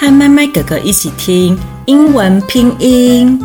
[0.00, 3.38] 和麦麦哥哥一起听英文拼音。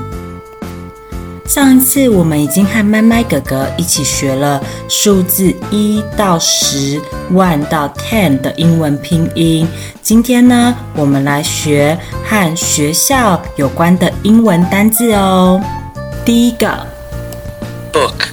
[1.46, 6.98] 上一次我们已经和麦麦哥哥一起学了数字一到十
[7.34, 9.68] ，one 到 ten 的英文拼音。
[10.02, 15.62] 今天呢，我们来学和学校有关的英文单字哦。
[16.24, 16.68] 第一个
[17.92, 18.30] book,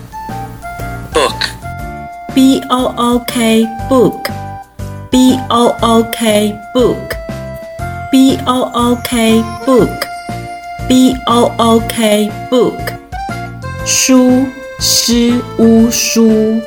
[1.13, 1.35] book,
[2.33, 6.57] b o o k book，b o o k
[8.12, 12.94] book，b o o k book，b o o k book。
[13.86, 14.46] 书，
[14.80, 16.62] 诗屋书。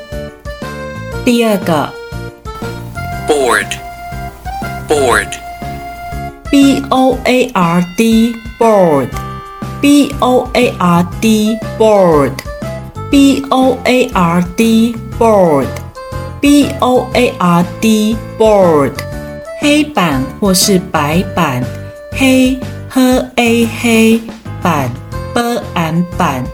[1.24, 1.92] 第二个
[3.28, 3.66] board,
[4.88, 5.28] board,
[6.50, 14.94] b o a r d board，b o a r d board，b o a r d
[15.18, 19.03] board，b o a r d board，
[19.64, 21.62] 黑板或是白板，
[22.12, 22.58] 黑
[22.88, 23.00] h
[23.36, 24.20] a 黑
[24.62, 24.90] 板
[25.34, 25.40] b
[25.74, 26.44] an 板。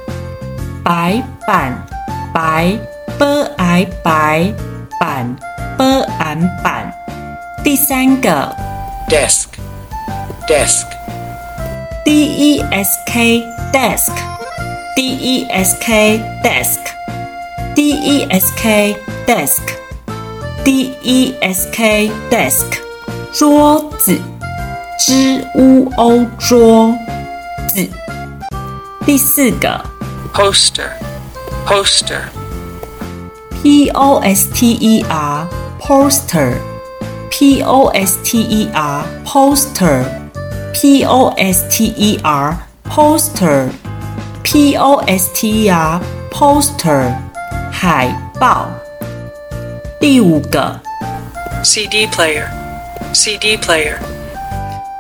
[0.85, 1.87] 白板，
[2.33, 2.79] 白
[3.19, 3.25] b
[3.57, 4.55] i 白
[5.01, 5.37] 板
[5.77, 6.93] b an 板。
[7.65, 8.55] 第三个
[9.09, 9.47] desk,
[10.47, 10.87] desk,
[12.05, 14.13] d e s k desk
[14.95, 16.79] d e s k desk
[17.75, 18.97] d e s k
[19.27, 19.63] desk
[20.65, 22.80] d e s k desk
[23.32, 24.20] 桌子
[25.00, 26.94] ，z u o 桌
[27.74, 27.88] 子。
[29.06, 29.84] 第四个
[30.34, 30.92] poster,
[31.66, 32.24] poster,
[33.64, 35.48] P O S T E R
[35.80, 36.58] poster
[37.30, 40.04] P O S T E R poster
[40.74, 43.70] P O S T E R poster
[44.44, 46.02] P O S T E R
[46.32, 47.16] poster
[47.72, 48.68] 海报。
[50.00, 50.80] 第五个
[51.64, 52.61] CD player,
[53.13, 53.97] CD player,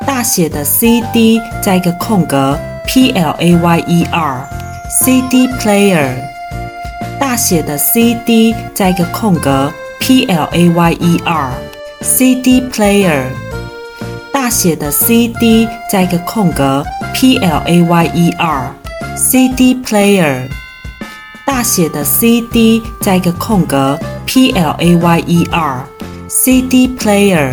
[0.06, 4.48] 大写的 C D 在一个空格 P L A Y E R
[4.88, 6.14] CD player，
[7.18, 11.50] 大写的 C D 在一个空格 P L A Y E R
[12.00, 13.24] CD player，
[14.32, 18.72] 大写的 C D 在一个空格 P L A Y E R
[19.16, 20.48] CD player，
[21.44, 25.84] 大写的 C D 在一个空格 P L A Y E R
[26.28, 27.52] CD player。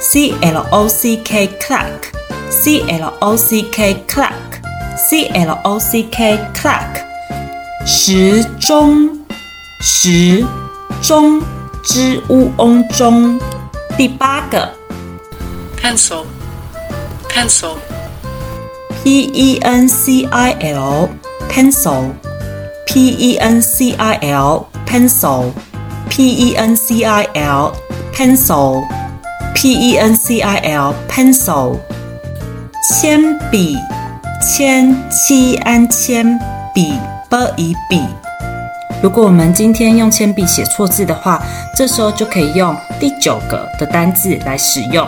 [0.00, 2.10] C L O C K clock
[2.50, 4.32] C L O C K clock
[4.96, 7.04] C L O C K clock
[7.86, 9.10] 时钟
[9.82, 10.44] 时
[11.02, 11.42] 钟
[11.82, 13.38] 之乌翁钟。
[13.98, 14.72] 第八个
[15.78, 16.24] pencil,
[17.28, 17.76] pencil,
[19.04, 21.10] P E N C I L
[21.50, 22.12] pencil
[22.86, 25.52] P E N C I L pencil
[26.08, 27.72] P E N C I L
[28.14, 28.99] pencil
[29.60, 31.78] P E N C I L pencil
[32.82, 33.76] 铅笔
[34.40, 36.38] 铅七安铅
[36.74, 36.94] 笔
[37.28, 38.02] b i 笔。
[39.02, 41.42] 如果我们今天用铅笔写错字的话，
[41.76, 45.06] 这时候就可以用第九个的单字来使用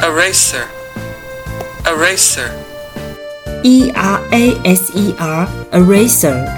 [0.00, 0.62] eraser,
[1.82, 2.50] eraser,
[3.64, 6.48] E R A S E R eraser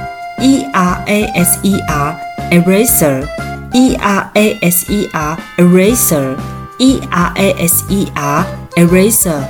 [0.42, 2.16] E R A S E R
[2.50, 3.26] eraser
[3.72, 6.36] E R A S E R eraser
[6.78, 8.46] E R A S E R
[8.76, 9.42] eraser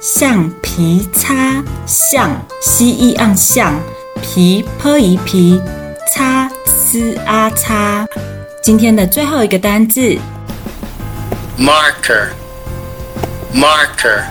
[0.00, 2.30] 橡皮擦橡
[2.60, 3.74] C E 按橡
[4.22, 5.60] 皮 p 一皮
[6.12, 8.06] 擦 c 啊擦。
[8.62, 10.00] 今天的最后一个单字
[11.58, 12.28] marker,
[13.54, 14.24] marker,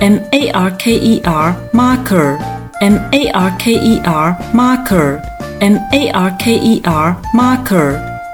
[0.00, 2.38] M A R K E R marker
[2.80, 5.20] M A R K E R marker
[5.60, 7.16] M A R K E R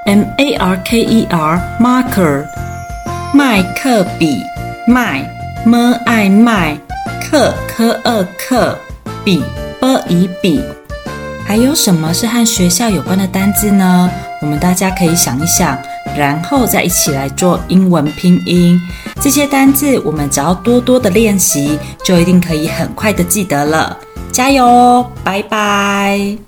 [0.06, 1.60] marker M A R K E R
[3.34, 4.40] 麦克笔
[4.86, 5.28] 麦
[5.64, 6.78] m 爱麦
[7.20, 8.78] 克科二克
[9.24, 9.42] 笔
[9.80, 10.62] b 以笔。
[11.44, 14.10] 还有什么是和学校有关的单字呢？
[14.40, 15.78] 我们大家可以想一想，
[16.16, 18.80] 然后再一起来做英文拼音。
[19.20, 23.96] 这些单字我们只要多多的练习，就一定可以很快的记得了。
[24.32, 26.45] 加油哦，拜拜。